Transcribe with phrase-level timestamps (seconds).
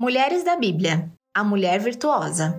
[0.00, 2.56] Mulheres da Bíblia A Mulher Virtuosa.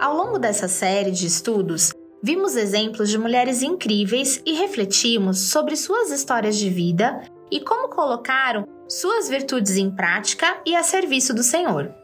[0.00, 1.92] Ao longo dessa série de estudos,
[2.22, 8.66] vimos exemplos de mulheres incríveis e refletimos sobre suas histórias de vida e como colocaram
[8.88, 11.94] suas virtudes em prática e a serviço do Senhor.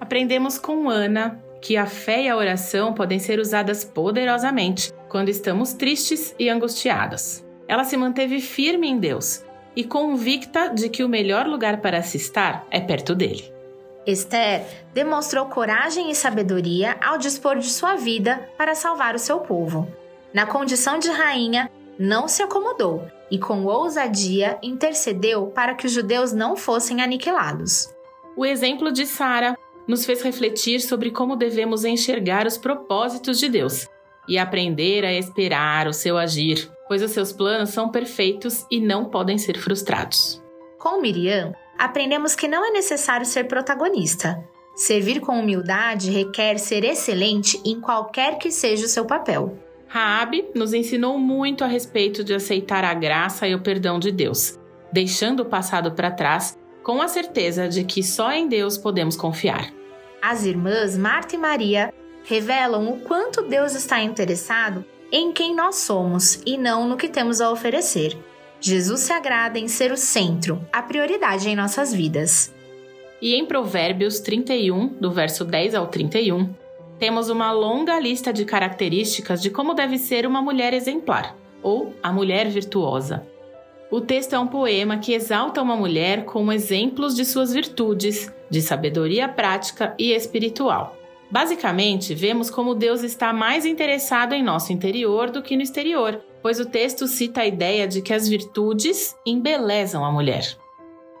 [0.00, 5.72] Aprendemos com Ana, que a fé e a oração podem ser usadas poderosamente quando estamos
[5.72, 7.46] tristes e angustiadas.
[7.68, 9.44] Ela se manteve firme em Deus
[9.74, 13.50] e convicta de que o melhor lugar para se estar é perto dele.
[14.04, 19.86] Esther demonstrou coragem e sabedoria ao dispor de sua vida para salvar o seu povo.
[20.34, 26.32] Na condição de rainha, não se acomodou e, com ousadia, intercedeu para que os judeus
[26.32, 27.94] não fossem aniquilados.
[28.36, 33.88] O exemplo de Sara nos fez refletir sobre como devemos enxergar os propósitos de Deus
[34.28, 39.06] e aprender a esperar o seu agir, pois os seus planos são perfeitos e não
[39.06, 40.42] podem ser frustrados.
[40.78, 44.42] Com Miriam, aprendemos que não é necessário ser protagonista.
[44.74, 49.58] Servir com humildade requer ser excelente em qualquer que seja o seu papel.
[49.86, 54.58] Raabe nos ensinou muito a respeito de aceitar a graça e o perdão de Deus,
[54.90, 59.72] deixando o passado para trás com a certeza de que só em Deus podemos confiar.
[60.20, 61.92] As irmãs Marta e Maria
[62.24, 67.40] revelam o quanto Deus está interessado em quem nós somos e não no que temos
[67.40, 68.16] a oferecer.
[68.60, 72.54] Jesus se agrada em ser o centro, a prioridade em nossas vidas.
[73.20, 76.48] E em Provérbios 31, do verso 10 ao 31,
[76.98, 82.12] temos uma longa lista de características de como deve ser uma mulher exemplar, ou a
[82.12, 83.26] mulher virtuosa.
[83.92, 88.62] O texto é um poema que exalta uma mulher com exemplos de suas virtudes, de
[88.62, 90.96] sabedoria prática e espiritual.
[91.30, 96.58] Basicamente, vemos como Deus está mais interessado em nosso interior do que no exterior, pois
[96.58, 100.56] o texto cita a ideia de que as virtudes embelezam a mulher.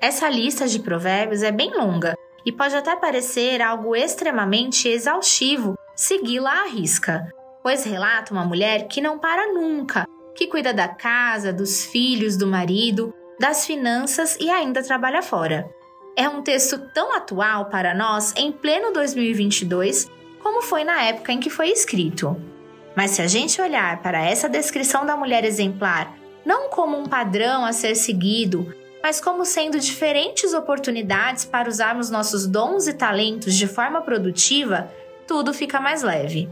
[0.00, 2.16] Essa lista de provérbios é bem longa
[2.46, 7.30] e pode até parecer algo extremamente exaustivo segui-la à risca,
[7.62, 12.46] pois relata uma mulher que não para nunca que cuida da casa, dos filhos, do
[12.46, 15.68] marido, das finanças e ainda trabalha fora.
[16.16, 21.40] É um texto tão atual para nós em pleno 2022 como foi na época em
[21.40, 22.36] que foi escrito.
[22.94, 27.64] Mas se a gente olhar para essa descrição da mulher exemplar não como um padrão
[27.64, 28.72] a ser seguido,
[29.02, 34.92] mas como sendo diferentes oportunidades para usarmos nossos dons e talentos de forma produtiva,
[35.26, 36.48] tudo fica mais leve.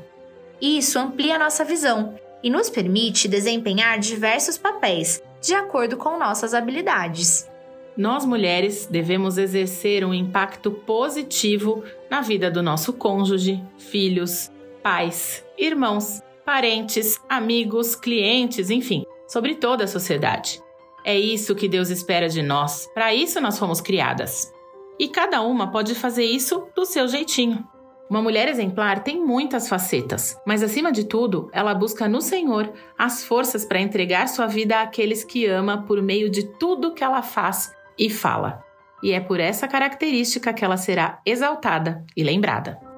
[0.60, 7.50] Isso amplia nossa visão e nos permite desempenhar diversos papéis de acordo com nossas habilidades.
[7.96, 14.50] Nós mulheres devemos exercer um impacto positivo na vida do nosso cônjuge, filhos,
[14.82, 20.60] pais, irmãos, parentes, amigos, clientes, enfim, sobre toda a sociedade.
[21.04, 24.52] É isso que Deus espera de nós, para isso nós fomos criadas.
[24.98, 27.66] E cada uma pode fazer isso do seu jeitinho.
[28.10, 33.24] Uma mulher exemplar tem muitas facetas, mas acima de tudo, ela busca no Senhor as
[33.24, 37.72] forças para entregar sua vida àqueles que ama por meio de tudo que ela faz
[37.98, 38.62] e fala.
[39.02, 42.91] E é por essa característica que ela será exaltada e lembrada.